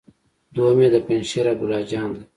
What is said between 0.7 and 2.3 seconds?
يې د پنجشېر عبدالله جان دی.